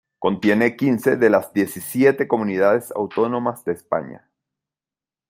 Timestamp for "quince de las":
0.77-1.53